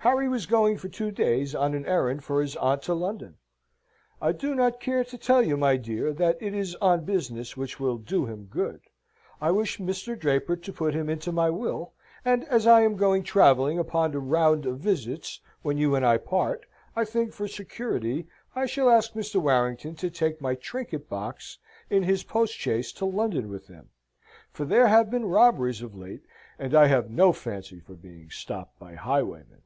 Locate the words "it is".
6.40-6.76